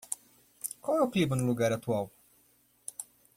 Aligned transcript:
Qual 0.81 0.99
o 1.03 1.11
clima 1.11 1.35
no 1.35 1.45
lugar 1.45 1.71
atual? 1.71 2.11